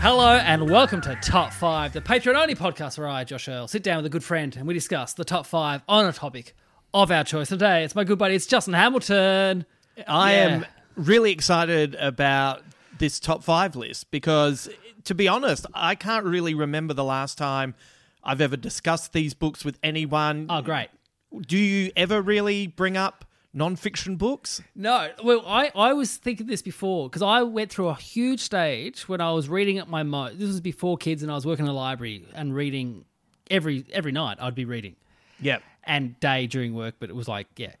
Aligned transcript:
Hello 0.00 0.36
and 0.36 0.70
welcome 0.70 1.00
to 1.02 1.16
Top 1.16 1.52
5, 1.52 1.92
the 1.92 2.00
Patreon 2.00 2.34
only 2.40 2.54
podcast 2.54 2.98
where 2.98 3.08
I, 3.08 3.24
Josh 3.24 3.48
Earl, 3.48 3.66
sit 3.66 3.82
down 3.82 3.96
with 3.98 4.06
a 4.06 4.08
good 4.10 4.22
friend 4.22 4.54
and 4.56 4.66
we 4.66 4.72
discuss 4.72 5.12
the 5.12 5.24
top 5.24 5.44
5 5.44 5.82
on 5.88 6.06
a 6.06 6.12
topic 6.12 6.54
of 6.94 7.10
our 7.10 7.24
choice. 7.24 7.48
Today, 7.48 7.82
it's 7.84 7.94
my 7.96 8.04
good 8.04 8.18
buddy, 8.18 8.34
it's 8.36 8.46
Justin 8.46 8.74
Hamilton. 8.74 9.66
I 10.06 10.32
Yeah. 10.34 10.38
am 10.48 10.66
really 10.94 11.32
excited 11.32 11.96
about 11.96 12.62
this 12.98 13.18
top 13.18 13.42
five 13.42 13.74
list 13.76 14.10
because, 14.10 14.68
to 15.04 15.14
be 15.14 15.26
honest, 15.26 15.66
I 15.74 15.94
can't 15.96 16.24
really 16.24 16.54
remember 16.54 16.94
the 16.94 17.04
last 17.04 17.36
time 17.36 17.74
I've 18.22 18.40
ever 18.40 18.56
discussed 18.56 19.12
these 19.12 19.34
books 19.34 19.64
with 19.64 19.78
anyone. 19.82 20.46
Oh, 20.48 20.62
great. 20.62 20.88
Do 21.40 21.58
you 21.58 21.90
ever 21.96 22.22
really 22.22 22.66
bring 22.68 22.96
up 22.96 23.24
non-fiction 23.52 24.16
books? 24.16 24.62
No, 24.74 25.10
well, 25.24 25.42
I, 25.46 25.70
I 25.74 25.92
was 25.92 26.16
thinking 26.16 26.46
this 26.46 26.62
before 26.62 27.08
because 27.08 27.22
I 27.22 27.42
went 27.42 27.70
through 27.70 27.88
a 27.88 27.94
huge 27.94 28.40
stage 28.40 29.08
when 29.08 29.20
I 29.20 29.32
was 29.32 29.48
reading 29.48 29.78
at 29.78 29.88
my 29.88 30.02
most. 30.02 30.38
This 30.38 30.48
was 30.48 30.60
before 30.60 30.96
kids 30.96 31.22
and 31.22 31.32
I 31.32 31.34
was 31.34 31.46
working 31.46 31.64
in 31.64 31.70
a 31.70 31.74
library 31.74 32.26
and 32.34 32.54
reading 32.54 33.04
every 33.50 33.84
every 33.92 34.12
night. 34.12 34.38
I'd 34.40 34.54
be 34.54 34.64
reading. 34.64 34.96
Yeah. 35.40 35.58
and 35.84 36.18
day 36.20 36.46
during 36.46 36.74
work, 36.74 36.96
but 36.98 37.10
it 37.10 37.16
was 37.16 37.28
like, 37.28 37.46
yeah. 37.56 37.72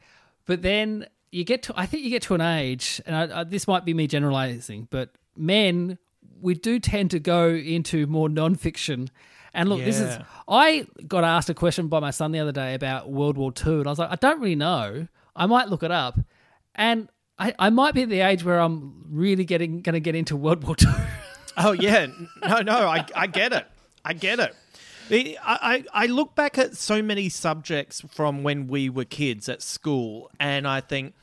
But 0.46 0.62
then 0.62 1.06
you 1.30 1.44
get 1.44 1.62
to, 1.64 1.74
I 1.76 1.86
think 1.86 2.04
you 2.04 2.10
get 2.10 2.22
to 2.22 2.34
an 2.34 2.40
age, 2.40 3.02
and 3.04 3.14
I, 3.14 3.40
I, 3.40 3.44
this 3.44 3.68
might 3.68 3.84
be 3.84 3.92
me 3.94 4.06
generalizing, 4.06 4.88
but 4.90 5.10
men, 5.36 5.98
we 6.40 6.54
do 6.54 6.78
tend 6.78 7.10
to 7.10 7.18
go 7.20 7.50
into 7.50 8.06
more 8.06 8.28
nonfiction. 8.28 9.08
And 9.52 9.68
look, 9.68 9.80
this 9.84 9.98
is, 10.00 10.18
I 10.46 10.86
got 11.06 11.24
asked 11.24 11.50
a 11.50 11.54
question 11.54 11.88
by 11.88 12.00
my 12.00 12.10
son 12.10 12.32
the 12.32 12.38
other 12.38 12.52
day 12.52 12.74
about 12.74 13.10
World 13.10 13.36
War 13.36 13.52
II, 13.66 13.78
and 13.78 13.86
I 13.86 13.90
was 13.90 13.98
like, 13.98 14.10
I 14.10 14.16
don't 14.16 14.40
really 14.40 14.54
know. 14.54 15.08
I 15.38 15.46
might 15.46 15.68
look 15.68 15.82
it 15.82 15.90
up. 15.90 16.18
And 16.74 17.08
I, 17.38 17.54
I 17.58 17.70
might 17.70 17.94
be 17.94 18.02
at 18.02 18.08
the 18.08 18.20
age 18.20 18.44
where 18.44 18.58
I'm 18.60 19.04
really 19.08 19.44
getting 19.44 19.80
going 19.80 19.94
to 19.94 20.00
get 20.00 20.14
into 20.14 20.36
World 20.36 20.64
War 20.64 20.76
II. 20.80 20.88
Oh 21.60 21.72
yeah, 21.72 22.06
no, 22.46 22.60
no, 22.60 22.86
I, 22.86 23.04
I 23.16 23.26
get 23.26 23.52
it. 23.52 23.66
I 24.04 24.12
get 24.12 24.38
it. 24.38 24.54
I, 25.10 25.84
I, 25.92 26.04
I 26.04 26.06
look 26.06 26.36
back 26.36 26.56
at 26.56 26.76
so 26.76 27.02
many 27.02 27.28
subjects 27.28 28.00
from 28.12 28.44
when 28.44 28.68
we 28.68 28.88
were 28.88 29.04
kids 29.04 29.48
at 29.48 29.60
school, 29.60 30.30
and 30.38 30.68
I 30.68 30.80
think 30.80 31.14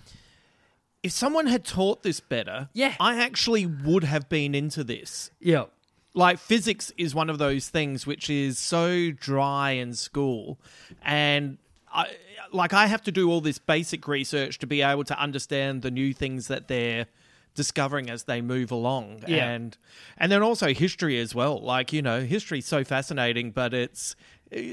if 1.03 1.13
someone 1.13 1.45
had 1.47 1.63
taught 1.63 2.03
this 2.03 2.19
better, 2.19 2.67
Yeah. 2.73 2.95
I 2.99 3.17
actually 3.23 3.65
would 3.65 4.03
have 4.03 4.27
been 4.27 4.53
into 4.55 4.83
this. 4.83 5.31
yeah. 5.39 5.65
Like 6.13 6.37
physics 6.39 6.91
is 6.97 7.15
one 7.15 7.29
of 7.29 7.37
those 7.37 7.69
things 7.69 8.05
which 8.05 8.29
is 8.29 8.57
so 8.59 9.11
dry 9.11 9.71
in 9.71 9.93
school, 9.93 10.59
and 11.01 11.59
I 11.93 12.07
like 12.51 12.73
I 12.73 12.87
have 12.87 13.01
to 13.03 13.11
do 13.11 13.29
all 13.29 13.41
this 13.41 13.57
basic 13.59 14.07
research 14.07 14.59
to 14.59 14.67
be 14.67 14.81
able 14.81 15.03
to 15.05 15.19
understand 15.19 15.81
the 15.81 15.91
new 15.91 16.13
things 16.13 16.47
that 16.47 16.67
they're 16.67 17.07
discovering 17.55 18.09
as 18.09 18.23
they 18.23 18.41
move 18.41 18.69
along 18.71 19.23
Yeah. 19.27 19.49
and 19.49 19.77
and 20.17 20.29
then 20.31 20.43
also 20.43 20.73
history 20.73 21.17
as 21.19 21.33
well 21.33 21.57
like 21.61 21.93
you 21.93 22.01
know 22.01 22.21
history's 22.21 22.65
so 22.65 22.83
fascinating 22.83 23.51
but 23.51 23.73
it's 23.73 24.15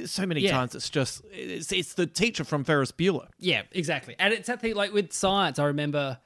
so 0.07 0.27
many 0.27 0.41
Yeah. 0.41 0.51
times 0.51 0.75
it's 0.75 0.91
just 0.91 1.23
it's, 1.33 1.71
it's 1.73 1.95
the 1.95 2.07
teacher 2.07 2.43
from 2.45 2.65
Ferris 2.65 2.91
Bueller 2.93 3.29
Yeah, 3.39 3.63
exactly. 3.71 4.17
And 4.19 4.35
it's 4.35 4.49
that 4.49 4.61
thing 4.61 4.75
like 4.75 4.93
with 4.93 5.13
science, 5.13 5.59
I 5.61 5.65
remember 5.67 6.19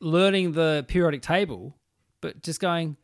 learning 0.00 0.52
the 0.52 0.84
periodic 0.88 1.22
table, 1.22 1.76
but 2.20 2.42
just 2.42 2.60
going, 2.60 2.96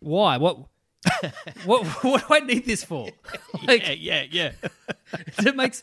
why? 0.00 0.36
What 0.36 0.58
what 1.64 1.86
what 2.04 2.26
do 2.26 2.34
I 2.34 2.40
need 2.40 2.64
this 2.64 2.84
for? 2.84 3.08
like 3.66 3.86
yeah 3.98 4.24
yeah 4.30 4.52
yeah 4.62 4.68
it 5.38 5.56
makes 5.56 5.82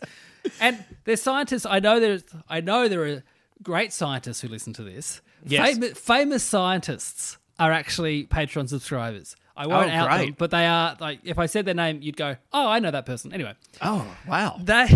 and 0.61 0.83
there's 1.03 1.21
scientists 1.21 1.65
I 1.65 1.79
know 1.79 1.99
there's 1.99 2.23
I 2.47 2.61
know 2.61 2.87
there 2.87 3.03
are 3.05 3.23
great 3.61 3.91
scientists 3.93 4.41
who 4.41 4.47
listen 4.47 4.73
to 4.73 4.83
this. 4.83 5.21
Yes. 5.45 5.73
Famous, 5.73 5.99
famous 5.99 6.43
scientists 6.43 7.37
are 7.57 7.71
actually 7.71 8.25
Patreon 8.25 8.69
subscribers. 8.69 9.35
I 9.57 9.67
won't 9.67 9.91
Oh, 9.91 9.95
out 9.95 10.17
them, 10.19 10.35
but 10.37 10.51
they 10.51 10.65
are 10.65 10.95
like 11.01 11.19
if 11.25 11.37
I 11.37 11.45
said 11.45 11.65
their 11.65 11.73
name, 11.73 12.01
you'd 12.01 12.15
go, 12.15 12.37
"Oh, 12.53 12.67
I 12.69 12.79
know 12.79 12.91
that 12.91 13.05
person." 13.05 13.33
Anyway, 13.33 13.53
oh 13.81 14.07
wow 14.27 14.57
they 14.63 14.87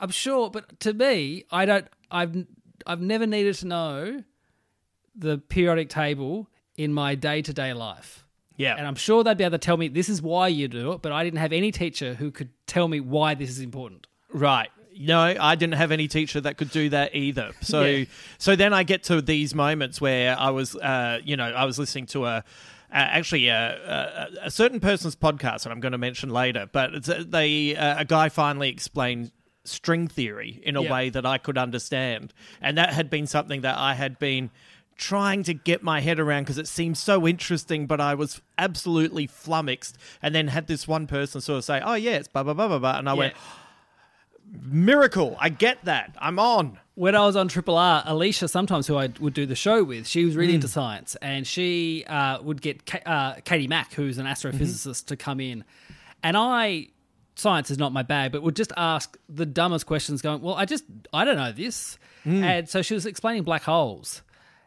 i'm 0.00 0.10
sure 0.10 0.48
but 0.48 0.78
to 0.78 0.92
me 0.94 1.44
i 1.50 1.64
don't 1.66 1.86
i've 2.08 2.46
i've 2.86 3.00
never 3.00 3.26
needed 3.26 3.52
to 3.52 3.66
know 3.66 4.22
the 5.16 5.38
periodic 5.38 5.88
table 5.88 6.48
in 6.76 6.92
my 6.92 7.16
day-to-day 7.16 7.72
life 7.72 8.24
yeah 8.58 8.74
and 8.76 8.86
i'm 8.86 8.94
sure 8.94 9.24
they'd 9.24 9.38
be 9.38 9.44
able 9.44 9.52
to 9.52 9.58
tell 9.58 9.78
me 9.78 9.88
this 9.88 10.10
is 10.10 10.20
why 10.20 10.46
you 10.48 10.68
do 10.68 10.92
it 10.92 11.00
but 11.00 11.10
i 11.12 11.24
didn't 11.24 11.38
have 11.38 11.52
any 11.54 11.72
teacher 11.72 12.12
who 12.14 12.30
could 12.30 12.50
tell 12.66 12.86
me 12.88 13.00
why 13.00 13.34
this 13.34 13.48
is 13.50 13.60
important 13.60 14.06
Right. 14.30 14.68
No, 15.00 15.20
I 15.20 15.54
didn't 15.54 15.76
have 15.76 15.90
any 15.90 16.06
teacher 16.06 16.38
that 16.42 16.58
could 16.58 16.70
do 16.70 16.88
that 16.90 17.14
either. 17.14 17.52
So, 17.62 17.84
Yeah. 17.84 18.04
so 18.36 18.56
then 18.56 18.74
I 18.74 18.82
get 18.82 19.04
to 19.04 19.22
these 19.22 19.54
moments 19.54 20.00
where 20.02 20.36
I 20.38 20.50
was, 20.50 20.76
uh, 20.76 21.20
you 21.24 21.34
know, 21.36 21.44
I 21.44 21.64
was 21.64 21.78
listening 21.78 22.06
to 22.06 22.26
a. 22.26 22.28
Uh, 22.28 22.42
actually, 22.90 23.48
uh, 23.48 23.56
a, 23.56 24.26
a 24.46 24.50
certain 24.50 24.80
person's 24.80 25.14
podcast 25.16 25.62
that 25.62 25.70
I'm 25.70 25.80
going 25.80 25.92
to 25.92 25.98
mention 25.98 26.28
later, 26.30 26.68
but 26.70 26.90
they 27.30 27.76
uh, 27.76 28.00
a 28.00 28.04
guy 28.04 28.28
finally 28.28 28.68
explained 28.70 29.30
string 29.64 30.08
theory 30.08 30.60
in 30.64 30.74
a 30.76 30.82
Yeah. 30.82 30.92
way 30.92 31.10
that 31.10 31.24
I 31.24 31.38
could 31.38 31.56
understand, 31.56 32.34
and 32.60 32.76
that 32.76 32.92
had 32.92 33.08
been 33.08 33.26
something 33.26 33.60
that 33.62 33.78
I 33.78 33.94
had 33.94 34.18
been 34.18 34.50
trying 34.98 35.42
to 35.44 35.54
get 35.54 35.82
my 35.82 36.00
head 36.00 36.18
around 36.20 36.42
because 36.42 36.58
it 36.58 36.68
seemed 36.68 36.98
so 36.98 37.26
interesting, 37.26 37.86
but 37.86 38.00
I 38.00 38.14
was 38.14 38.42
absolutely 38.58 39.26
flummoxed. 39.26 39.96
And 40.20 40.34
then 40.34 40.48
had 40.48 40.66
this 40.66 40.86
one 40.86 41.06
person 41.06 41.40
sort 41.40 41.58
of 41.58 41.64
say, 41.64 41.80
"Oh 41.82 41.94
yeah, 41.94 42.16
it's 42.16 42.28
blah 42.28 42.42
blah 42.42 42.52
blah 42.52 42.68
blah," 42.68 42.78
blah. 42.78 42.98
and 42.98 43.08
I 43.08 43.14
went, 43.14 43.34
miracle. 44.62 45.36
I 45.40 45.48
get 45.48 45.84
that. 45.84 46.16
I'm 46.18 46.38
on. 46.38 46.78
when 46.94 47.14
I 47.14 47.24
was 47.24 47.36
on 47.36 47.46
Triple 47.46 47.76
R, 47.76 48.02
Alicia, 48.06 48.48
sometimes 48.48 48.88
who 48.88 48.96
I 48.96 49.08
would 49.20 49.32
do 49.34 49.46
the 49.46 49.54
show 49.54 49.84
with, 49.84 50.06
she 50.08 50.24
was 50.24 50.34
really 50.34 50.50
Hmm. 50.52 50.56
into 50.56 50.66
science, 50.68 51.14
and 51.22 51.46
she 51.46 52.04
uh, 52.08 52.42
would 52.42 52.60
get 52.60 52.86
Ka- 52.86 52.98
uh, 53.06 53.34
Katie 53.44 53.68
Mack, 53.68 53.92
who's 53.92 54.18
an 54.18 54.26
astrophysicist, 54.26 55.04
Mm-hmm. 55.04 55.06
to 55.06 55.16
come 55.16 55.40
in, 55.40 55.64
and 56.22 56.36
I. 56.36 56.88
Science 57.36 57.70
is 57.70 57.78
not 57.78 57.92
my 57.92 58.02
bag, 58.02 58.32
but 58.32 58.42
would 58.42 58.56
just 58.56 58.72
ask 58.76 59.16
the 59.28 59.46
dumbest 59.46 59.86
questions. 59.86 60.20
Going, 60.22 60.40
well, 60.42 60.56
I 60.56 60.64
just 60.64 60.82
I 61.12 61.24
don't 61.24 61.36
know 61.36 61.52
this, 61.52 61.96
and 62.24 62.68
so 62.68 62.82
she 62.82 62.94
was 62.94 63.06
explaining 63.06 63.44
black 63.44 63.62
holes, 63.62 64.22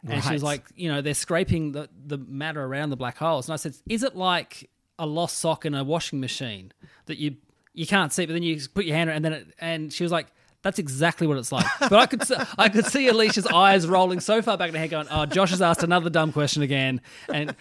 and 0.06 0.22
she 0.22 0.32
was. 0.32 0.42
Like, 0.42 0.64
you 0.74 0.88
know, 0.88 1.00
they're 1.00 1.14
scraping 1.14 1.72
the 1.72 1.88
the 2.06 2.18
matter 2.18 2.62
around 2.62 2.90
the 2.90 2.96
black 2.96 3.18
holes, 3.18 3.48
and 3.48 3.54
I 3.54 3.56
said, 3.56 3.74
is 3.88 4.02
it 4.02 4.16
like 4.16 4.70
a 4.98 5.06
lost 5.06 5.38
sock 5.38 5.64
in 5.64 5.74
a 5.74 5.84
washing 5.84 6.20
machine 6.20 6.72
that 7.06 7.18
you 7.18 7.36
you 7.74 7.86
can't 7.86 8.12
see, 8.12 8.26
but 8.26 8.32
then 8.32 8.42
you 8.42 8.60
put 8.74 8.84
your 8.84 8.96
hand 8.96 9.08
around, 9.08 9.16
and 9.16 9.24
then 9.24 9.32
it, 9.32 9.46
and 9.58 9.92
she 9.92 10.02
was 10.02 10.12
like, 10.12 10.28
That's 10.62 10.78
exactly 10.78 11.26
what 11.26 11.38
it's 11.38 11.50
like. 11.50 11.66
But 11.80 11.94
I 11.94 12.06
could 12.06 12.22
see, 12.24 12.36
I 12.56 12.68
could 12.68 12.86
see 12.86 13.08
Alicia's 13.08 13.46
eyes 13.46 13.86
rolling 13.86 14.20
so 14.20 14.40
far 14.42 14.56
back 14.56 14.68
in 14.68 14.74
her 14.74 14.80
head, 14.80 14.90
going, 14.90 15.08
"Oh, 15.10 15.26
Josh 15.26 15.50
has 15.50 15.60
asked 15.60 15.82
another 15.82 16.08
dumb 16.08 16.32
question 16.32 16.62
again." 16.62 17.00
And 17.28 17.54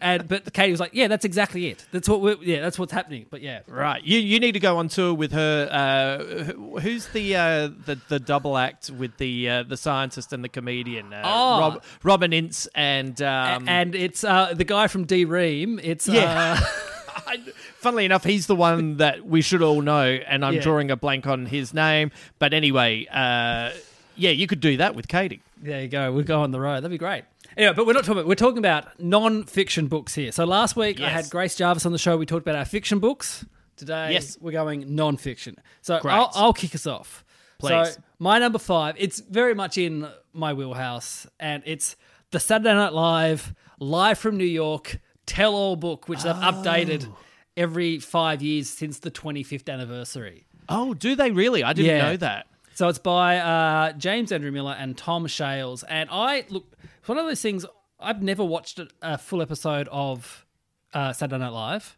and 0.00 0.28
but 0.28 0.52
Katie 0.52 0.70
was 0.70 0.78
like, 0.80 0.94
"Yeah, 0.94 1.08
that's 1.08 1.24
exactly 1.24 1.66
it. 1.68 1.84
That's 1.90 2.08
what. 2.08 2.20
We're, 2.20 2.36
yeah, 2.40 2.60
that's 2.60 2.78
what's 2.78 2.92
happening." 2.92 3.26
But 3.28 3.42
yeah, 3.42 3.60
Right. 3.66 4.02
You 4.04 4.18
you 4.20 4.38
need 4.38 4.52
to 4.52 4.60
go 4.60 4.78
on 4.78 4.88
tour 4.88 5.14
with 5.14 5.32
her. 5.32 5.68
Uh, 5.70 6.78
who's 6.80 7.08
the 7.08 7.34
uh, 7.36 7.68
the 7.86 7.98
the 8.08 8.20
double 8.20 8.56
act 8.56 8.88
with 8.90 9.16
the 9.18 9.48
uh, 9.50 9.62
the 9.64 9.76
scientist 9.76 10.32
and 10.32 10.44
the 10.44 10.48
comedian? 10.48 11.12
Uh, 11.12 11.22
Oh. 11.24 11.60
Rob, 11.60 11.82
Robin 12.04 12.32
Ince 12.32 12.68
and 12.74 13.20
um, 13.20 13.68
and 13.68 13.94
it's 13.94 14.22
uh, 14.24 14.54
the 14.54 14.64
guy 14.64 14.86
from 14.86 15.04
D 15.04 15.24
Ream. 15.24 15.80
It's 15.82 16.06
Yeah. 16.08 16.60
I, 17.26 17.38
funnily 17.76 18.04
enough, 18.04 18.24
he's 18.24 18.46
the 18.46 18.56
one 18.56 18.96
that 18.98 19.26
we 19.26 19.40
should 19.42 19.62
all 19.62 19.80
know, 19.82 20.02
and 20.04 20.44
I'm 20.44 20.54
Yeah. 20.54 20.60
drawing 20.60 20.90
a 20.90 20.96
blank 20.96 21.26
on 21.26 21.46
his 21.46 21.72
name. 21.74 22.10
But 22.38 22.52
anyway, 22.54 23.06
uh, 23.10 23.70
yeah, 24.16 24.30
you 24.30 24.46
could 24.46 24.60
do 24.60 24.76
that 24.78 24.94
with 24.94 25.08
Katie. 25.08 25.42
There 25.60 25.82
you 25.82 25.88
go. 25.88 26.12
We'll 26.12 26.24
go 26.24 26.40
on 26.42 26.50
the 26.50 26.60
road. 26.60 26.76
That'd 26.76 26.90
be 26.90 26.98
great. 26.98 27.24
Anyway, 27.56 27.72
but 27.74 27.86
we're 27.86 27.92
not 27.92 28.04
talking 28.04 28.18
about, 28.18 28.28
we're 28.28 28.34
talking 28.36 28.58
about 28.58 29.00
non-fiction 29.00 29.88
books 29.88 30.14
here. 30.14 30.30
So 30.32 30.44
last 30.44 30.76
week 30.76 31.00
I 31.00 31.08
had 31.08 31.28
Grace 31.30 31.56
Jarvis 31.56 31.84
on 31.86 31.92
the 31.92 31.98
show. 31.98 32.16
We 32.16 32.26
talked 32.26 32.42
about 32.42 32.54
our 32.56 32.64
fiction 32.64 32.98
books. 33.00 33.44
Today 33.76 34.12
Yes. 34.12 34.38
we're 34.40 34.52
going 34.52 34.94
non-fiction. 34.94 35.56
So. 35.82 36.00
I'll, 36.04 36.30
I'll 36.34 36.52
kick 36.52 36.74
us 36.74 36.86
off. 36.86 37.24
Please. 37.58 37.94
So 37.94 38.00
my 38.20 38.38
number 38.38 38.58
five, 38.60 38.94
it's 38.98 39.18
very 39.20 39.54
much 39.54 39.76
in 39.78 40.08
my 40.32 40.52
wheelhouse, 40.52 41.26
and 41.40 41.62
it's 41.66 41.96
the 42.30 42.38
Saturday 42.38 42.74
Night 42.74 42.92
Live, 42.92 43.52
live 43.80 44.18
from 44.18 44.36
New 44.36 44.44
York, 44.44 44.98
tell-all 45.28 45.76
book, 45.76 46.08
which 46.08 46.22
they've 46.24 46.34
updated 46.34 47.06
Oh. 47.08 47.16
every 47.56 47.98
five 48.00 48.42
years 48.42 48.68
since 48.68 48.98
the 48.98 49.10
25th 49.10 49.68
anniversary. 49.72 50.46
Oh, 50.68 50.94
do 50.94 51.14
they 51.14 51.30
really? 51.30 51.62
I 51.62 51.72
didn't 51.72 51.96
Yeah. 51.96 52.02
know 52.10 52.16
that. 52.16 52.46
So 52.74 52.88
it's 52.88 52.98
by 52.98 53.38
uh, 53.38 53.92
James 53.92 54.30
Andrew 54.32 54.50
Miller 54.52 54.76
and 54.78 54.96
Tom 54.96 55.26
Shales. 55.26 55.82
And 55.84 56.08
I 56.12 56.44
look, 56.48 56.66
it's 57.00 57.08
one 57.08 57.18
of 57.18 57.26
those 57.26 57.40
things. 57.42 57.64
I've 58.00 58.22
never 58.22 58.44
watched 58.44 58.80
a, 59.02 59.18
full 59.18 59.42
episode 59.42 59.88
of 59.90 60.46
uh, 60.94 61.12
Saturday 61.12 61.38
Night 61.42 61.52
Live. 61.52 61.96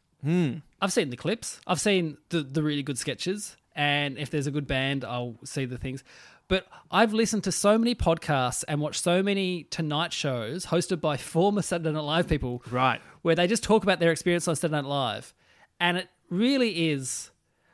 I've 0.82 0.92
seen 0.92 1.10
the 1.10 1.16
clips. 1.16 1.60
I've 1.66 1.80
seen 1.80 2.16
the 2.30 2.42
the 2.42 2.62
really 2.62 2.82
good 2.82 2.98
sketches, 2.98 3.56
and 3.74 4.18
if 4.18 4.30
there's 4.30 4.46
a 4.46 4.50
good 4.50 4.66
band, 4.66 5.04
I'll 5.04 5.36
see 5.44 5.64
the 5.66 5.78
things. 5.78 6.02
But 6.48 6.66
I've 6.90 7.12
listened 7.12 7.44
to 7.44 7.52
so 7.52 7.78
many 7.78 7.94
podcasts 7.94 8.64
and 8.66 8.80
watched 8.80 9.02
so 9.02 9.22
many 9.22 9.64
Tonight 9.70 10.12
shows 10.12 10.66
hosted 10.66 11.00
by 11.00 11.16
former 11.16 11.62
Saturday 11.62 11.92
Night 11.92 12.00
Live 12.00 12.28
people, 12.28 12.62
Right. 12.70 13.00
Where 13.22 13.34
they 13.34 13.46
just 13.46 13.62
talk 13.62 13.82
about 13.82 14.00
their 14.00 14.10
experience 14.12 14.46
on 14.48 14.56
Saturday 14.56 14.82
Night 14.82 14.88
Live, 14.88 15.34
and 15.78 15.96
it 15.98 16.08
really 16.28 16.90
is 16.90 17.30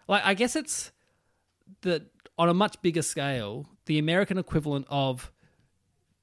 like 0.08 0.22
I 0.24 0.34
guess 0.34 0.56
it's 0.56 0.92
the 1.82 2.06
on 2.38 2.48
a 2.48 2.54
much 2.54 2.80
bigger 2.82 3.02
scale 3.02 3.66
the 3.86 3.98
American 3.98 4.36
equivalent 4.38 4.86
of 4.88 5.30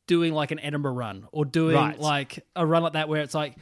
doing 0.07 0.33
like 0.33 0.51
an 0.51 0.59
Edinburgh 0.59 0.93
run 0.93 1.27
or 1.31 1.45
doing 1.45 1.75
Right. 1.75 1.99
like 1.99 2.45
a 2.55 2.65
run 2.65 2.83
like 2.83 2.93
that 2.93 3.07
where 3.09 3.21
it's 3.21 3.33
like 3.33 3.55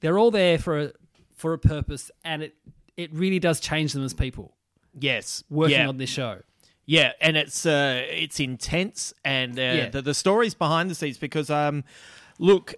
they're 0.00 0.18
all 0.18 0.30
there 0.30 0.58
for 0.58 0.80
a 0.80 0.92
for 1.34 1.52
a 1.52 1.58
purpose 1.58 2.10
and 2.24 2.42
it 2.42 2.54
it 2.96 3.12
really 3.14 3.38
does 3.38 3.60
change 3.60 3.92
them 3.92 4.04
as 4.04 4.14
people 4.14 4.54
Yes. 4.98 5.44
working 5.50 5.76
yeah. 5.78 5.88
on 5.88 5.98
this 5.98 6.08
show. 6.10 6.40
Yeah, 6.86 7.12
and 7.20 7.36
it's 7.36 7.66
uh, 7.66 8.04
it's 8.08 8.38
intense, 8.40 9.12
and 9.24 9.58
uh, 9.58 9.62
Yeah. 9.62 9.88
the 9.88 10.02
the 10.02 10.14
stories 10.14 10.54
behind 10.54 10.88
the 10.88 10.94
scenes. 10.94 11.18
Because 11.18 11.50
um, 11.50 11.82
look, 12.38 12.74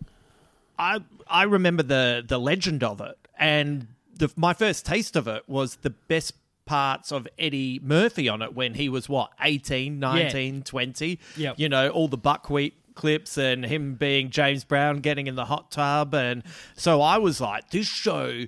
I 0.78 1.00
I 1.26 1.42
remember 1.44 1.82
the 1.82 2.24
the 2.26 2.38
legend 2.38 2.82
of 2.84 3.00
it, 3.00 3.16
and 3.38 3.88
the 4.14 4.30
my 4.36 4.54
first 4.54 4.86
taste 4.86 5.16
of 5.16 5.26
it 5.28 5.42
was 5.48 5.76
the 5.76 5.90
best 5.90 6.34
parts 6.66 7.12
of 7.12 7.26
Eddie 7.38 7.80
Murphy 7.82 8.28
on 8.28 8.42
it 8.42 8.54
when 8.54 8.74
he 8.74 8.88
was 8.90 9.08
what 9.08 9.30
18, 9.40 9.98
19, 9.98 10.62
20. 10.62 11.18
Yep. 11.38 11.54
You 11.58 11.68
know, 11.70 11.88
all 11.88 12.08
the 12.08 12.18
buckwheat 12.18 12.74
clips 12.94 13.38
and 13.38 13.64
him 13.64 13.94
being 13.94 14.28
James 14.28 14.64
Brown 14.64 14.98
getting 14.98 15.28
in 15.28 15.34
the 15.34 15.46
hot 15.46 15.70
tub 15.70 16.12
and 16.14 16.42
so 16.76 17.00
I 17.00 17.16
was 17.18 17.40
like 17.40 17.70
this 17.70 17.86
show 17.86 18.44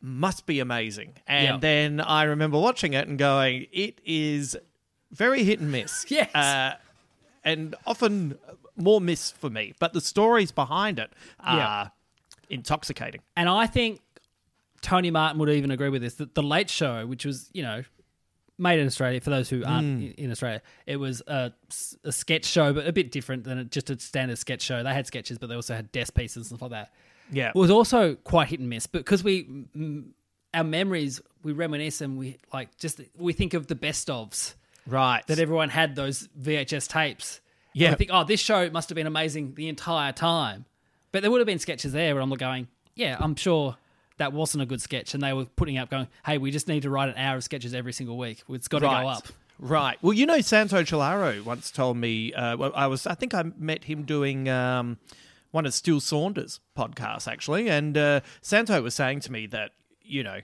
must 0.00 0.46
be 0.46 0.60
amazing. 0.60 1.14
And 1.26 1.44
Yep. 1.46 1.60
then 1.60 2.00
I 2.00 2.22
remember 2.22 2.58
watching 2.58 2.92
it 2.94 3.06
and 3.08 3.18
going 3.18 3.66
it 3.72 4.00
is 4.04 4.56
very 5.10 5.42
hit 5.44 5.60
and 5.60 5.70
miss. 5.72 6.06
Yes. 6.10 6.34
Uh, 6.34 6.74
and 7.44 7.74
often 7.86 8.38
more 8.76 9.00
miss 9.00 9.30
for 9.30 9.50
me, 9.50 9.74
but 9.78 9.92
the 9.92 10.00
stories 10.00 10.52
behind 10.52 10.98
it 10.98 11.12
are 11.40 11.56
Yeah. 11.56 11.88
intoxicating. 12.50 13.20
And 13.36 13.48
I 13.48 13.66
think 13.66 14.00
Tony 14.80 15.10
Martin 15.10 15.38
would 15.40 15.50
even 15.50 15.70
agree 15.70 15.88
with 15.88 16.02
this. 16.02 16.14
That 16.14 16.34
the 16.34 16.42
Late 16.42 16.70
Show, 16.70 17.06
which 17.06 17.24
was 17.24 17.50
you 17.52 17.62
know 17.62 17.82
made 18.60 18.80
in 18.80 18.86
Australia 18.86 19.20
for 19.20 19.30
those 19.30 19.48
who 19.48 19.64
aren't 19.64 20.02
in- 20.02 20.12
in 20.14 20.30
Australia, 20.32 20.60
it 20.86 20.96
was 20.96 21.22
a 21.28 21.52
sketch 22.10 22.44
show, 22.44 22.72
but 22.72 22.86
a 22.88 22.92
bit 22.92 23.12
different 23.12 23.44
than 23.44 23.58
a- 23.58 23.64
just 23.64 23.88
a 23.88 23.98
standard 24.00 24.36
sketch 24.36 24.62
show. 24.62 24.82
They 24.82 24.92
had 24.92 25.06
sketches, 25.06 25.38
but 25.38 25.48
they 25.48 25.54
also 25.54 25.76
had 25.76 25.92
desk 25.92 26.14
pieces 26.14 26.36
and 26.36 26.46
stuff 26.58 26.62
like 26.62 26.70
that. 26.72 26.92
Yeah. 27.30 27.50
It 27.50 27.54
was 27.54 27.70
also 27.70 28.16
quite 28.16 28.48
hit 28.48 28.58
and 28.58 28.68
miss, 28.68 28.86
but 28.88 28.98
because 28.98 29.22
we 29.22 29.44
mm, 29.44 30.08
our 30.54 30.64
memories 30.64 31.20
we 31.44 31.52
reminisce 31.52 32.00
and 32.00 32.18
we 32.18 32.38
like 32.52 32.76
just 32.78 33.00
we 33.16 33.32
think 33.32 33.54
of 33.54 33.66
the 33.68 33.74
best 33.76 34.08
ofs 34.08 34.54
Right. 34.88 35.26
that 35.26 35.38
everyone 35.38 35.68
had 35.68 35.96
those 35.96 36.28
VHS 36.40 36.88
tapes. 36.88 37.40
Yeah. 37.74 37.92
I 37.92 37.94
think, 37.94 38.10
oh, 38.12 38.24
this 38.24 38.40
show 38.40 38.68
must 38.70 38.88
have 38.88 38.96
been 38.96 39.06
amazing 39.06 39.54
the 39.54 39.68
entire 39.68 40.12
time. 40.12 40.64
But 41.12 41.22
there 41.22 41.30
would 41.30 41.40
have 41.40 41.46
been 41.46 41.58
sketches 41.58 41.92
there 41.92 42.14
where 42.14 42.22
I'm 42.22 42.30
going, 42.30 42.68
yeah, 42.94 43.16
I'm 43.18 43.34
sure 43.36 43.76
that 44.18 44.32
wasn't 44.32 44.62
a 44.62 44.66
good 44.66 44.82
sketch. 44.82 45.14
And 45.14 45.22
they 45.22 45.32
were 45.32 45.44
putting 45.44 45.78
up 45.78 45.90
going, 45.90 46.08
hey, 46.24 46.38
we 46.38 46.50
just 46.50 46.68
need 46.68 46.82
to 46.82 46.90
write 46.90 47.08
an 47.08 47.16
hour 47.16 47.36
of 47.36 47.44
sketches 47.44 47.74
every 47.74 47.92
single 47.92 48.18
week. 48.18 48.42
It's 48.48 48.68
got 48.68 48.80
to 48.80 48.86
right. 48.86 49.02
go 49.02 49.08
up. 49.08 49.28
Right. 49.58 49.98
Well, 50.02 50.12
you 50.12 50.26
know, 50.26 50.40
Santo 50.40 50.82
Cilauro 50.82 51.44
once 51.44 51.70
told 51.70 51.96
me. 51.96 52.32
Uh, 52.32 52.56
well, 52.56 52.72
I 52.74 52.86
was. 52.86 53.06
I 53.06 53.14
think 53.14 53.34
I 53.34 53.44
met 53.56 53.84
him 53.84 54.04
doing 54.04 54.48
um, 54.48 54.98
one 55.50 55.66
of 55.66 55.74
Stu 55.74 55.98
Saunders' 55.98 56.60
podcasts 56.76 57.26
actually, 57.26 57.68
and 57.68 57.98
uh, 57.98 58.20
Santo 58.40 58.80
was 58.82 58.94
saying 58.94 59.20
to 59.20 59.32
me 59.32 59.46
that 59.46 59.72
you 60.02 60.22
know. 60.22 60.40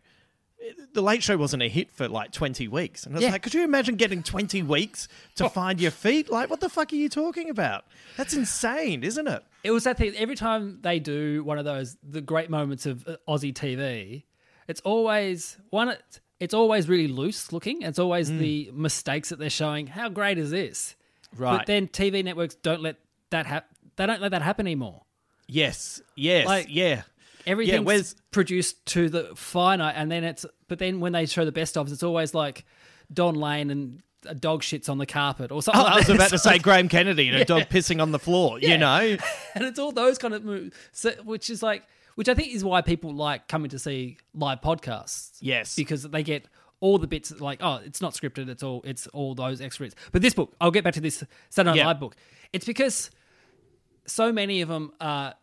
The 0.93 1.02
Late 1.02 1.22
Show 1.22 1.37
wasn't 1.37 1.62
a 1.62 1.69
hit 1.69 1.90
for 1.93 2.08
like 2.08 2.31
20 2.32 2.69
weeks. 2.69 3.05
And 3.05 3.14
I 3.14 3.16
was 3.16 3.25
Yeah. 3.25 3.32
like, 3.32 3.43
could 3.43 3.55
you 3.55 3.64
imagine 3.64 3.96
getting 3.96 4.22
20 4.22 4.62
weeks 4.62 5.08
to 5.37 5.49
find 5.50 5.81
your 5.81 5.90
feet? 5.90 6.31
Like, 6.31 6.50
what 6.50 6.61
the 6.61 6.69
fuck 6.69 6.93
are 6.93 6.96
you 6.96 7.08
talking 7.08 7.50
about? 7.50 7.84
That's 8.16 8.34
insane, 8.34 9.02
isn't 9.05 9.26
it? 9.26 9.43
It 9.62 9.70
was 9.70 9.84
that 9.84 9.96
thing. 9.99 10.14
Every 10.16 10.37
time 10.37 10.78
they 10.82 10.99
do 11.00 11.43
one 11.44 11.58
of 11.58 11.64
those, 11.64 11.96
the 12.02 12.20
great 12.20 12.50
moments 12.50 12.87
of 12.87 13.06
uh, 13.08 13.16
Aussie 13.28 13.52
TV, 13.52 14.25
it's 14.69 14.81
always 14.82 15.56
one. 15.70 15.96
It's, 16.40 16.55
always 16.55 16.88
really 16.88 17.08
loose 17.08 17.52
looking. 17.52 17.82
It's 17.82 17.99
always 17.99 18.28
the 18.28 18.70
mistakes 18.75 19.31
that 19.31 19.38
they're 19.38 19.49
showing. 19.50 19.87
How 19.87 20.08
great 20.10 20.37
is 20.37 20.50
this? 20.50 20.94
Right. 21.37 21.56
But 21.58 21.67
then 21.67 21.88
TV 21.88 22.22
networks 22.22 22.55
don't 22.56 22.82
let 22.82 22.96
that 23.31 23.46
happen. 23.46 23.75
They 23.96 24.05
don't 24.06 24.20
let 24.20 24.32
that 24.32 24.43
happen 24.43 24.67
anymore. 24.67 25.02
Yes. 25.46 26.02
Yes. 26.17 26.46
Like- 26.46 26.67
yeah. 26.69 27.02
Everything's 27.46 27.85
where's- 27.85 28.14
produced 28.31 28.85
to 28.87 29.08
the 29.08 29.32
finite, 29.35 29.94
and 29.96 30.11
then 30.11 30.25
it's. 30.25 30.46
But 30.69 30.79
then 30.79 31.00
when 31.00 31.12
they 31.12 31.26
show 31.26 31.44
the 31.44 31.52
best 31.52 31.75
ofs, 31.75 31.93
it's 31.93 32.02
always 32.02 32.35
like 32.35 32.64
Don 33.12 33.35
Lane 33.35 33.70
and 33.70 34.02
a 34.26 34.35
dog 34.35 34.62
shits 34.62 34.88
on 34.88 34.96
the 34.99 35.05
carpet 35.06 35.52
or 35.52 35.62
something. 35.62 35.82
Oh, 35.82 35.85
I 35.85 35.96
was 35.96 36.08
about 36.08 36.31
to 36.31 36.38
say 36.38 36.58
Graham 36.61 36.88
Kennedy 36.88 37.29
and 37.29 37.37
a 37.37 37.44
dog 37.44 37.64
pissing 37.64 38.00
on 38.00 38.11
the 38.11 38.19
floor, 38.19 38.58
you 38.58 38.79
know? 38.79 38.99
and 39.55 39.64
it's 39.64 39.79
all 39.79 39.93
those 39.93 40.17
kind 40.17 40.32
of 40.32 40.43
moves, 40.43 40.75
so, 40.93 41.11
which 41.25 41.50
is 41.50 41.62
like, 41.62 41.82
which 42.14 42.31
I 42.31 42.35
think 42.35 42.55
is 42.55 42.64
why 42.64 42.81
people 42.81 43.12
like 43.12 43.49
coming 43.49 43.69
to 43.70 43.79
see 43.79 44.17
live 44.32 44.62
podcasts. 44.62 45.32
Yes. 45.41 45.76
because 45.76 46.05
they 46.05 46.23
get 46.23 46.46
all 46.81 46.96
the 46.96 47.06
bits 47.06 47.38
like, 47.38 47.58
oh, 47.62 47.81
it's 47.85 48.00
not 48.00 48.14
scripted. 48.14 48.49
It's 48.49 48.62
all 48.62 48.81
it's 48.87 49.06
all 49.08 49.35
those 49.35 49.61
extra 49.61 49.85
bits. 49.87 49.94
But 50.11 50.23
this 50.23 50.32
book, 50.32 50.55
I'll 50.61 50.70
get 50.70 50.85
back 50.85 50.94
to 50.94 51.00
this 51.02 51.23
Saturday 51.50 51.73
Night 51.73 51.76
Yeah. 51.82 51.87
Live 51.88 52.00
book. 52.00 52.17
It's 52.55 52.64
because 52.64 53.11
so 54.06 54.32
many 54.32 54.62
of 54.62 54.69
them 54.70 54.93
are 55.00 55.35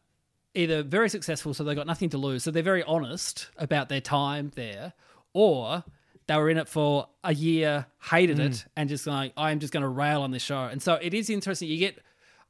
either 0.53 0.83
very 0.83 1.09
successful, 1.09 1.53
so 1.53 1.63
they've 1.63 1.75
got 1.75 1.88
nothing 1.88 2.09
to 2.09 2.18
lose, 2.18 2.44
so 2.44 2.51
they're 2.51 2.63
very 2.63 2.83
honest 2.83 3.50
about 3.57 3.89
their 3.89 4.01
time 4.01 4.51
there, 4.56 4.94
or 5.33 5.83
they 6.27 6.36
were 6.36 6.50
in 6.50 6.57
it 6.57 6.68
for 6.68 7.07
a 7.24 7.33
year, 7.33 7.86
hated 8.09 8.38
Mm. 8.38 8.51
it, 8.51 8.65
and 8.75 8.89
just 8.89 9.07
like, 9.07 9.33
I'm 9.38 9.59
just 9.59 9.71
going 9.74 9.83
to 9.83 9.89
rail 9.89 10.21
on 10.21 10.31
this 10.31 10.44
show. 10.44 10.63
And 10.65 10.81
so 10.81 10.95
it 10.95 11.13
is 11.13 11.30
interesting. 11.30 11.68
You 11.69 11.77
get 11.77 12.00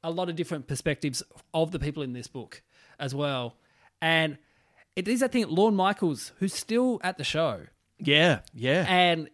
a 0.03 0.09
lot 0.11 0.29
of 0.29 0.35
different 0.35 0.67
perspectives 0.67 1.21
of 1.53 1.71
the 1.71 1.79
people 1.79 2.01
in 2.03 2.13
this 2.13 2.27
book 2.27 2.61
as 2.99 3.13
well. 3.15 3.55
And 4.01 4.37
it 4.95 5.07
is, 5.07 5.21
I 5.23 5.27
think, 5.27 5.49
Lorne 5.49 5.75
Michaels, 5.75 6.31
who's 6.39 6.53
still 6.53 6.99
at 7.03 7.17
the 7.17 7.23
show 7.23 7.67
Yeah. 7.99 8.39
Yeah. 8.53 8.85
and 8.89 9.29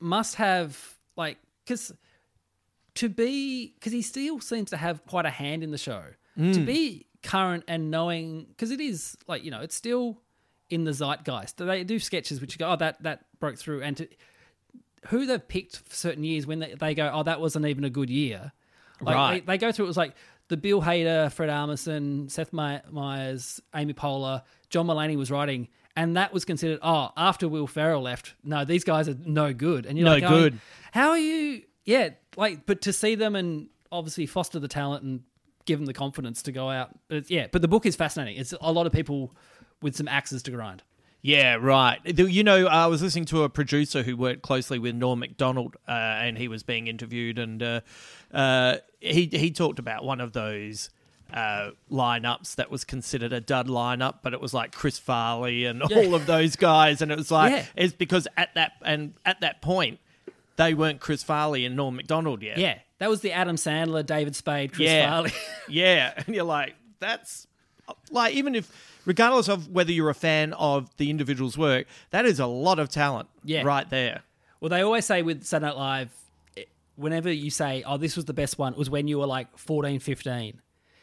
must 0.00 0.34
have 0.36 0.96
like 1.16 1.38
because 1.64 1.92
to 2.96 3.08
be 3.08 3.72
because 3.74 3.92
he 3.92 4.02
still 4.02 4.40
seems 4.40 4.70
to 4.70 4.76
have 4.76 5.06
quite 5.06 5.24
a 5.24 5.30
hand 5.30 5.62
in 5.62 5.70
the 5.70 5.78
show 5.78 6.02
to 6.36 6.64
be 6.66 7.06
current 7.22 7.64
and 7.68 7.90
knowing 7.90 8.46
because 8.48 8.70
it 8.70 8.80
is 8.80 9.16
like 9.26 9.44
you 9.44 9.50
know 9.50 9.60
it's 9.60 9.74
still 9.74 10.20
in 10.70 10.84
the 10.84 10.92
zeitgeist 10.92 11.56
they 11.58 11.84
do 11.84 11.98
sketches 11.98 12.40
which 12.40 12.54
you 12.54 12.58
go 12.58 12.70
oh 12.70 12.76
that 12.76 13.00
that 13.02 13.24
broke 13.38 13.56
through 13.58 13.82
and 13.82 13.96
to 13.98 14.08
who 15.08 15.26
they've 15.26 15.46
picked 15.48 15.78
for 15.78 15.94
certain 15.94 16.24
years 16.24 16.46
when 16.46 16.58
they, 16.60 16.74
they 16.74 16.94
go 16.94 17.10
oh 17.12 17.22
that 17.22 17.40
wasn't 17.40 17.64
even 17.66 17.84
a 17.84 17.90
good 17.90 18.10
year 18.10 18.52
like 19.00 19.14
Right. 19.16 19.46
they, 19.46 19.52
they 19.52 19.58
go 19.58 19.72
through 19.72 19.84
it 19.86 19.88
was 19.88 19.96
like 19.96 20.14
the 20.48 20.56
Bill 20.56 20.82
Hader, 20.82 21.32
Fred 21.32 21.48
Armisen, 21.48 22.30
Seth 22.30 22.52
My- 22.52 22.82
Meyers, 22.90 23.58
Amy 23.74 23.94
Poehler, 23.94 24.42
John 24.68 24.86
Mulaney 24.86 25.16
was 25.16 25.30
writing, 25.30 25.68
and 25.96 26.16
that 26.16 26.34
was 26.34 26.44
considered. 26.44 26.78
Oh, 26.82 27.10
after 27.16 27.48
Will 27.48 27.66
Ferrell 27.66 28.02
left, 28.02 28.34
no, 28.44 28.62
these 28.66 28.84
guys 28.84 29.08
are 29.08 29.16
no 29.24 29.54
good. 29.54 29.86
And 29.86 29.96
you're 29.96 30.04
No 30.04 30.14
like, 30.16 30.28
good. 30.28 30.58
How 30.90 31.10
are 31.10 31.18
you? 31.18 31.62
Yeah, 31.86 32.10
like, 32.36 32.66
but 32.66 32.82
to 32.82 32.92
see 32.92 33.14
them 33.14 33.34
and 33.34 33.68
obviously 33.90 34.26
foster 34.26 34.58
the 34.58 34.68
talent 34.68 35.04
and 35.04 35.22
give 35.64 35.78
them 35.78 35.86
the 35.86 35.92
confidence 35.94 36.42
to 36.42 36.52
go 36.52 36.68
out. 36.70 36.90
But 37.08 37.18
it's, 37.18 37.30
yeah, 37.30 37.46
but 37.50 37.62
the 37.62 37.68
book 37.68 37.86
is 37.86 37.96
fascinating. 37.96 38.40
It's 38.40 38.54
a 38.60 38.72
lot 38.72 38.86
of 38.86 38.92
people 38.92 39.32
with 39.80 39.96
some 39.96 40.08
axes 40.08 40.42
to 40.44 40.50
grind. 40.50 40.82
Yeah, 41.24 41.54
right. 41.54 42.00
You 42.04 42.42
know, 42.42 42.66
I 42.66 42.86
was 42.88 43.00
listening 43.00 43.26
to 43.26 43.44
a 43.44 43.48
producer 43.48 44.02
who 44.02 44.16
worked 44.16 44.42
closely 44.42 44.80
with 44.80 44.96
Norm 44.96 45.20
Macdonald, 45.20 45.76
uh, 45.86 45.92
and 45.92 46.36
he 46.36 46.48
was 46.48 46.64
being 46.64 46.88
interviewed, 46.88 47.38
and 47.38 47.62
uh, 47.62 47.80
uh, 48.34 48.78
he 48.98 49.26
he 49.26 49.52
talked 49.52 49.78
about 49.78 50.04
one 50.04 50.20
of 50.20 50.32
those 50.32 50.90
uh, 51.32 51.70
lineups 51.90 52.56
that 52.56 52.72
was 52.72 52.82
considered 52.84 53.32
a 53.32 53.40
dud 53.40 53.68
lineup, 53.68 54.16
but 54.24 54.32
it 54.32 54.40
was 54.40 54.52
like 54.52 54.72
Chris 54.72 54.98
Farley 54.98 55.64
and 55.64 55.80
all 55.82 56.14
of 56.16 56.26
those 56.26 56.56
guys, 56.56 57.00
and 57.00 57.12
it 57.12 57.16
was 57.18 57.30
like 57.30 57.52
Yeah. 57.52 57.64
it's 57.76 57.92
because 57.94 58.26
at 58.36 58.52
that 58.54 58.72
and 58.84 59.14
at 59.24 59.40
that 59.42 59.62
point 59.62 60.00
they 60.56 60.74
weren't 60.74 61.00
Chris 61.00 61.22
Farley 61.22 61.64
and 61.64 61.76
Norm 61.76 61.96
Macdonald 61.96 62.42
yet. 62.42 62.58
Yeah, 62.58 62.78
that 63.02 63.10
was 63.10 63.20
the 63.20 63.32
Adam 63.32 63.56
Sandler, 63.56 64.06
David 64.06 64.36
Spade, 64.36 64.72
Chris 64.72 64.88
yeah, 64.88 65.10
Farley. 65.10 65.32
yeah, 65.68 66.12
and 66.24 66.36
you're 66.36 66.44
like, 66.44 66.76
that's 67.00 67.48
like 68.12 68.34
even 68.34 68.54
if 68.54 68.70
regardless 69.04 69.48
of 69.48 69.68
whether 69.70 69.90
you're 69.90 70.08
a 70.08 70.14
fan 70.14 70.52
of 70.52 70.88
the 70.98 71.10
individual's 71.10 71.58
work, 71.58 71.88
that 72.10 72.26
is 72.26 72.38
a 72.38 72.46
lot 72.46 72.78
of 72.78 72.88
talent. 72.88 73.28
Yeah. 73.42 73.62
right 73.62 73.90
there. 73.90 74.22
Well, 74.60 74.68
they 74.68 74.82
always 74.82 75.04
say 75.04 75.22
with 75.22 75.42
Saturday 75.42 75.70
Night 75.72 75.76
Live, 75.76 76.10
eh, 76.56 76.62
whenever 76.94 77.32
you 77.32 77.50
say, 77.50 77.82
"Oh, 77.84 77.96
this 77.96 78.14
was 78.14 78.24
the 78.26 78.32
best 78.34 78.56
one," 78.56 78.72
it 78.74 78.78
was 78.78 78.88
when 78.88 79.08
you 79.08 79.18
were 79.18 79.26
like 79.26 79.58
14, 79.58 79.98
15. 79.98 80.60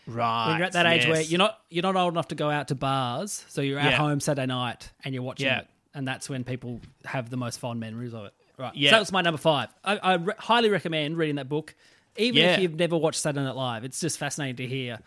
Right, 0.07 0.47
When 0.47 0.57
you're 0.57 0.65
at 0.67 0.71
that 0.71 0.85
age 0.85 1.05
where 1.05 1.19
you're 1.21 1.37
not 1.37 1.59
you're 1.69 1.83
not 1.83 1.97
old 1.97 2.13
enough 2.13 2.29
to 2.29 2.35
go 2.35 2.49
out 2.49 2.69
to 2.69 2.75
bars, 2.75 3.43
so 3.49 3.59
you're 3.59 3.77
at 3.77 3.91
Yeah. 3.91 3.97
home 3.97 4.21
Saturday 4.21 4.45
night 4.47 4.89
and 5.03 5.13
you're 5.13 5.21
watching 5.23 5.47
Yeah. 5.47 5.59
it, 5.59 5.67
and 5.93 6.07
that's 6.07 6.29
when 6.29 6.45
people 6.45 6.79
have 7.03 7.29
the 7.29 7.35
most 7.35 7.59
fond 7.59 7.81
memories 7.81 8.13
of 8.13 8.25
it. 8.27 8.33
Right. 8.59 8.75
Yeah. 8.75 8.89
So 8.89 8.95
that 8.97 8.99
was 8.99 9.11
my 9.13 9.21
number 9.21 9.37
five. 9.37 9.69
I, 9.83 9.97
I 9.97 10.13
re- 10.15 10.33
highly 10.37 10.69
recommend 10.69 11.17
reading 11.17 11.37
that 11.37 11.47
book, 11.49 11.73
even 12.17 12.41
Yeah. 12.41 12.53
if 12.55 12.59
you've 12.59 12.75
never 12.75 12.97
watched 12.97 13.21
Saturday 13.21 13.45
Night 13.45 13.55
Live. 13.55 13.83
It's 13.85 13.99
just 14.01 14.19
fascinating 14.19 14.57
to 14.57 14.67
hear. 14.67 14.99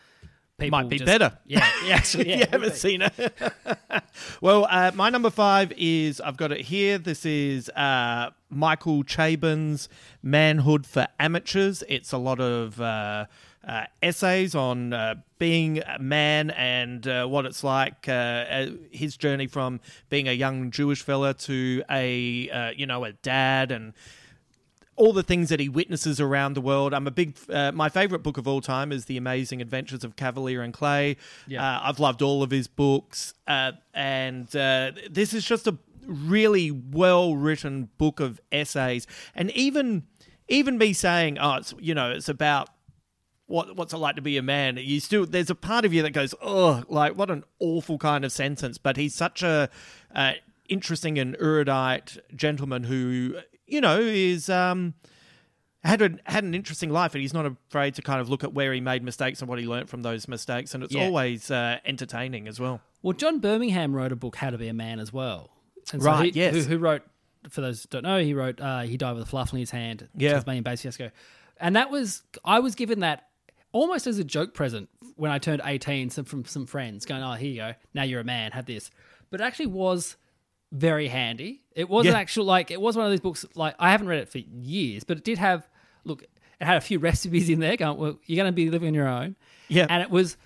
People 0.59 0.79
Might 0.79 0.89
be 0.89 0.99
just- 0.99 1.07
better. 1.07 1.37
Yeah, 1.47 1.69
yeah, 1.87 1.95
actually, 1.97 2.29
yeah. 2.31 2.37
you 2.39 2.45
haven't 2.51 2.75
seen 2.75 3.03
it. 3.03 3.13
well, 4.41 4.67
uh, 4.71 4.93
my 4.95 5.11
number 5.11 5.31
five 5.31 5.73
is 5.77 6.21
I've 6.21 6.37
got 6.37 6.53
it 6.53 6.61
here. 6.63 6.99
This 6.99 7.27
is 7.27 7.69
uh, 7.71 8.31
Michael 8.49 9.03
Chabon's 9.05 9.89
Manhood 10.23 10.87
for 10.87 11.07
Amateurs. 11.19 11.83
It's 11.89 12.13
a 12.13 12.19
lot 12.19 12.41
of 12.41 12.81
uh, 12.81 13.27
uh, 13.67 13.85
essays 14.03 14.55
on 14.55 14.93
uh, 14.93 15.15
being 15.39 15.79
a 15.79 15.99
man 15.99 16.51
and 16.51 17.07
uh, 17.07 17.27
what 17.27 17.47
it's 17.47 17.63
like. 17.63 18.09
Uh, 18.09 18.13
uh, 18.13 18.67
his 18.91 19.17
journey 19.17 19.47
from 19.47 19.81
being 20.09 20.29
a 20.29 20.33
young 20.33 20.71
Jewish 20.71 21.03
fella 21.03 21.35
to 21.35 21.83
a 21.91 22.49
uh, 22.51 22.71
you 22.77 22.87
know 22.87 23.05
a 23.05 23.13
dad 23.13 23.73
and 23.73 23.93
all 24.97 25.13
the 25.13 25.23
things 25.23 25.49
that 25.49 25.59
he 25.59 25.69
witnesses 25.69 26.21
around 26.21 26.55
the 26.55 26.61
world. 26.61 26.93
I'm 26.93 27.07
a 27.07 27.11
big. 27.11 27.37
Uh, 27.49 27.73
my 27.73 27.89
favorite 27.89 28.23
book 28.23 28.37
of 28.39 28.47
all 28.47 28.61
time 28.61 28.93
is 28.93 29.07
The 29.07 29.17
Amazing 29.17 29.63
Adventures 29.63 30.05
of 30.05 30.17
Cavalier 30.17 30.63
and 30.63 30.73
Clay. 30.73 31.17
Yeah. 31.47 31.65
Uh, 31.65 31.81
I've 31.85 31.99
loved 31.99 32.23
all 32.23 32.43
of 32.43 32.51
his 32.51 32.69
books, 32.69 33.35
uh, 33.47 33.73
and 33.95 34.55
uh, 34.55 34.93
this 35.11 35.33
is 35.33 35.45
just 35.45 35.67
a 35.67 35.79
really 36.07 36.71
well 36.71 37.37
written 37.37 37.89
book 37.99 38.21
of 38.21 38.41
essays. 38.51 39.07
And 39.35 39.51
even 39.53 40.05
even 40.49 40.79
me 40.79 40.93
saying, 40.93 41.39
"Oh, 41.39 41.55
it's 41.55 41.75
you 41.81 41.95
know, 41.95 42.11
it's 42.11 42.29
about." 42.29 42.69
What, 43.53 43.77
what's 43.77 43.93
it 43.93 43.99
like 43.99 44.17
to 44.17 44.23
be 44.23 44.39
a 44.39 44.43
man? 44.43 44.79
You 44.81 44.99
still 44.99 45.27
there's 45.27 45.51
a 45.51 45.55
part 45.55 45.85
of 45.85 45.93
you 45.93 46.01
that 46.03 46.13
goes, 46.13 46.35
oh, 46.41 46.83
like 46.89 47.17
what 47.19 47.31
an 47.31 47.45
awful 47.59 47.99
kind 47.99 48.25
of 48.25 48.33
sentence. 48.33 48.79
But 48.79 48.97
he's 48.97 49.15
such 49.15 49.43
a 49.43 49.69
uh, 50.15 50.33
interesting 50.69 51.19
and 51.19 51.37
erudite 51.39 52.17
gentleman 52.35 52.85
who 52.85 53.37
you 53.67 53.81
know 53.83 54.01
is 54.01 54.49
um, 54.49 54.95
had 55.85 56.01
a, 56.01 56.11
had 56.25 56.45
an 56.45 56.55
interesting 56.55 56.89
life, 56.91 57.15
and 57.15 57.21
he's 57.21 57.35
not 57.35 57.45
afraid 57.45 57.95
to 57.97 58.03
kind 58.03 58.21
of 58.23 58.31
look 58.31 58.43
at 58.43 58.55
where 58.55 58.73
he 58.73 58.81
made 58.81 59.03
mistakes 59.03 59.41
and 59.41 59.49
what 59.51 59.59
he 59.59 59.67
learnt 59.67 59.89
from 59.91 60.01
those 60.03 60.29
mistakes, 60.29 60.75
and 60.75 60.83
it's 60.83 60.95
Yeah. 60.95 61.05
always 61.05 61.51
uh, 61.51 61.79
entertaining 61.85 62.49
as 62.49 62.59
well. 62.59 62.81
Well, 63.03 63.13
John 63.15 63.39
Birmingham 63.41 63.95
wrote 63.95 64.13
a 64.13 64.17
book, 64.17 64.37
How 64.37 64.51
to 64.51 64.57
Be 64.59 64.69
a 64.69 64.73
Man, 64.73 64.99
as 65.01 65.13
well. 65.13 65.51
And 65.93 66.03
Right, 66.03 66.33
he, 66.33 66.41
yes. 66.41 66.55
Who, 66.55 66.63
who 66.63 66.79
wrote, 66.79 67.03
for 67.51 67.61
those 67.61 67.83
who 67.83 67.89
don't 67.91 68.05
know, 68.05 68.21
he 68.23 68.33
wrote 68.33 68.61
uh, 68.61 68.83
He 68.83 68.97
Died 68.97 69.17
with 69.17 69.29
a 69.29 69.31
Felafel 69.31 69.55
in 69.55 69.59
His 69.59 69.73
Hand, 69.73 70.09
Yeah. 70.17 70.35
Tasmanian 70.35 70.63
Babes 70.63 70.83
Fiasco. 70.83 71.11
And 71.59 71.75
that 71.77 71.91
was, 71.91 72.23
I 72.45 72.61
was 72.61 72.77
given 72.77 73.01
that 73.01 73.27
almost 73.73 74.07
as 74.07 74.19
a 74.19 74.25
joke 74.25 74.55
present 74.55 74.89
when 75.17 75.31
I 75.31 75.39
turned 75.39 75.63
18 75.65 76.11
some, 76.11 76.25
from 76.25 76.45
some 76.45 76.67
friends 76.67 77.05
going, 77.05 77.23
oh, 77.23 77.33
here 77.33 77.51
you 77.51 77.57
go. 77.57 77.75
Now 77.95 78.03
you're 78.05 78.21
a 78.21 78.25
man, 78.25 78.53
have 78.53 78.67
this. 78.67 78.91
But 79.31 79.41
it 79.41 79.45
actually 79.45 79.67
was 79.67 80.17
very 80.71 81.09
handy. 81.09 81.63
It 81.75 81.89
was 81.89 82.07
an 82.07 82.15
actual, 82.15 82.45
like, 82.45 82.71
it 82.71 82.81
was 82.81 82.97
one 82.97 83.07
of 83.07 83.11
these 83.11 83.21
books, 83.21 83.45
like, 83.55 83.75
I 83.79 83.91
haven't 83.91 84.09
read 84.09 84.21
it 84.21 84.29
for 84.29 84.39
years, 84.39 85.05
but 85.05 85.19
it 85.19 85.25
did 85.25 85.39
have, 85.39 85.69
look, 86.05 86.23
it 86.23 86.65
had 86.65 86.77
a 86.77 86.81
few 86.81 86.99
recipes 87.01 87.49
in 87.49 87.61
there 87.61 87.77
going, 87.77 87.99
well, 87.99 88.19
you're 88.27 88.37
going 88.37 88.51
to 88.51 88.53
be 88.53 88.71
living 88.71 88.89
on 88.89 88.95
your 88.95 89.09
own. 89.09 89.37
Yeah. 89.69 89.87
And 89.89 90.03
it 90.03 90.11
was 90.11 90.37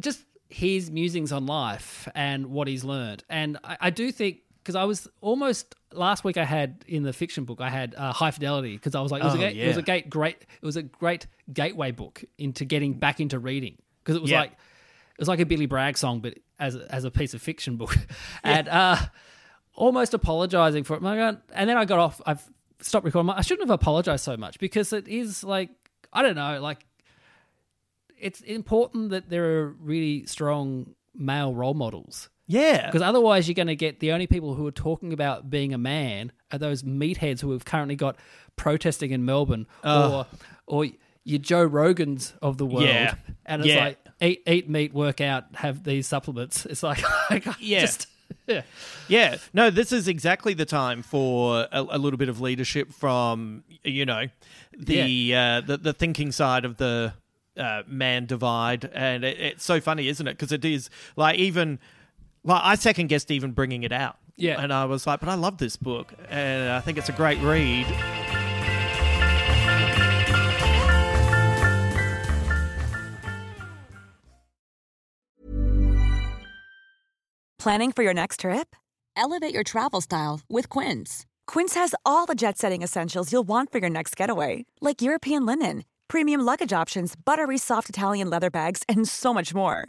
just 0.00 0.24
his 0.48 0.90
musings 0.90 1.32
on 1.32 1.46
life 1.46 2.08
and 2.14 2.46
what 2.46 2.68
he's 2.68 2.84
learned. 2.84 3.24
And 3.28 3.58
I, 3.64 3.76
I 3.80 3.90
do 3.90 4.12
think 4.12 4.38
because 4.64 4.74
I 4.76 4.84
was 4.84 5.06
almost 5.20 5.74
last 5.92 6.24
week 6.24 6.36
I 6.38 6.44
had 6.44 6.84
in 6.88 7.02
the 7.02 7.12
fiction 7.12 7.44
book 7.44 7.60
I 7.60 7.68
had 7.70 7.94
uh, 7.96 8.12
High 8.12 8.30
Fidelity 8.30 8.72
because 8.74 8.94
I 8.94 9.00
was 9.02 9.12
like 9.12 9.22
it 9.22 9.26
was, 9.26 9.34
Oh, 9.34 9.38
a, 9.38 9.40
ga- 9.52 9.60
it 9.60 9.68
was 9.68 9.76
a 9.76 9.82
gate 9.82 10.08
great 10.10 10.36
it 10.40 10.64
was 10.66 10.76
a 10.76 10.82
great 10.82 11.26
gateway 11.52 11.90
book 11.92 12.24
into 12.38 12.64
getting 12.64 12.94
back 12.94 13.20
into 13.20 13.38
reading 13.38 13.76
because 14.02 14.16
it 14.16 14.22
was 14.22 14.30
Yeah. 14.30 14.40
like 14.40 14.52
it 14.52 15.18
was 15.20 15.28
like 15.28 15.40
a 15.40 15.46
Billy 15.46 15.66
Bragg 15.66 15.96
song 15.98 16.20
but 16.20 16.38
as 16.58 16.74
a, 16.76 16.86
as 16.92 17.04
a 17.04 17.10
piece 17.10 17.34
of 17.34 17.42
fiction 17.42 17.76
book 17.76 17.96
and 18.44 18.68
uh, 18.68 18.96
almost 19.74 20.14
apologizing 20.14 20.84
for 20.84 20.94
it. 20.96 21.02
My 21.02 21.16
God. 21.16 21.40
And 21.52 21.68
then 21.68 21.76
I 21.76 21.84
got 21.84 21.98
off. 21.98 22.20
I've 22.24 22.42
stopped 22.80 23.04
recording. 23.04 23.30
I 23.30 23.40
shouldn't 23.40 23.68
have 23.68 23.74
apologized 23.74 24.24
so 24.24 24.36
much 24.36 24.58
because 24.60 24.92
it 24.92 25.08
is 25.08 25.42
like 25.44 25.70
I 26.12 26.22
don't 26.22 26.36
know 26.36 26.60
like 26.60 26.84
it's 28.18 28.40
important 28.40 29.10
that 29.10 29.28
there 29.30 29.44
are 29.60 29.68
really 29.80 30.26
strong 30.26 30.94
male 31.14 31.54
role 31.54 31.74
models 31.74 32.28
Yeah, 32.46 32.86
because 32.86 33.02
otherwise 33.02 33.48
you're 33.48 33.54
going 33.54 33.68
to 33.68 33.76
get 33.76 34.00
the 34.00 34.12
only 34.12 34.26
people 34.26 34.54
who 34.54 34.66
are 34.66 34.70
talking 34.72 35.12
about 35.12 35.48
being 35.48 35.72
a 35.72 35.78
man 35.78 36.30
are 36.52 36.58
those 36.58 36.82
meatheads 36.82 37.40
who 37.40 37.52
have 37.52 37.64
currently 37.64 37.96
got 37.96 38.16
protesting 38.56 39.10
in 39.12 39.24
Melbourne 39.24 39.66
or 39.82 40.26
or 40.66 40.86
your 41.24 41.38
Joe 41.38 41.66
Rogans 41.68 42.34
of 42.42 42.58
the 42.58 42.66
world 42.66 42.86
Yeah. 42.88 43.14
and 43.46 43.62
it's 43.62 43.72
Yeah. 43.72 43.84
like 43.84 43.98
eat 44.20 44.42
eat 44.46 44.68
meat 44.68 44.92
work 44.92 45.20
out 45.22 45.44
have 45.54 45.84
these 45.84 46.06
supplements 46.06 46.66
it's 46.66 46.82
like, 46.82 47.02
like 47.30 47.46
Yeah. 47.58 47.80
just, 47.80 48.06
yeah 48.46 48.62
Yeah, 49.08 49.36
no, 49.54 49.70
this 49.70 49.90
is 49.90 50.06
exactly 50.06 50.52
the 50.52 50.66
time 50.66 51.02
for 51.02 51.66
a, 51.72 51.80
a 51.90 51.98
little 51.98 52.18
bit 52.18 52.28
of 52.28 52.40
leadership 52.42 52.92
from 52.92 53.64
you 53.82 54.04
know 54.04 54.26
the 54.78 55.34
uh, 55.34 55.60
the, 55.62 55.78
the 55.78 55.92
thinking 55.94 56.30
side 56.30 56.64
of 56.66 56.76
the 56.76 57.14
uh, 57.56 57.82
man 57.86 58.26
divide, 58.26 58.84
and 58.92 59.22
it, 59.24 59.38
it's 59.40 59.64
so 59.64 59.80
funny, 59.80 60.08
isn't 60.08 60.26
it? 60.26 60.32
Because 60.32 60.50
it 60.52 60.64
is 60.64 60.90
like 61.16 61.38
even 61.38 61.78
like 62.44 62.62
I 62.62 62.74
second 62.76 63.08
guessed 63.08 63.30
even 63.30 63.52
bringing 63.52 63.82
it 63.82 63.92
out. 63.92 64.16
Yeah. 64.36 64.60
and 64.60 64.72
I 64.72 64.84
was 64.84 65.06
like, 65.06 65.20
but 65.20 65.28
I 65.28 65.34
love 65.34 65.58
this 65.58 65.76
book, 65.76 66.12
and 66.28 66.68
I 66.70 66.80
think 66.80 66.98
it's 66.98 67.08
a 67.08 67.12
great 67.12 67.38
read. 67.40 67.86
Planning 77.58 77.92
for 77.92 78.02
your 78.02 78.12
next 78.12 78.40
trip? 78.40 78.76
Elevate 79.16 79.54
your 79.54 79.62
travel 79.62 80.00
style 80.02 80.40
with 80.50 80.68
Quince. 80.68 81.24
Quince 81.46 81.74
has 81.74 81.94
all 82.04 82.26
the 82.26 82.34
jet 82.34 82.58
setting 82.58 82.82
essentials 82.82 83.32
you'll 83.32 83.46
want 83.46 83.72
for 83.72 83.78
your 83.78 83.88
next 83.88 84.16
getaway, 84.16 84.66
like 84.82 85.00
European 85.00 85.46
linen, 85.46 85.84
premium 86.08 86.42
luggage 86.42 86.72
options, 86.72 87.14
buttery 87.16 87.56
soft 87.56 87.88
Italian 87.88 88.28
leather 88.28 88.50
bags, 88.50 88.82
and 88.86 89.08
so 89.08 89.32
much 89.32 89.54
more. 89.54 89.88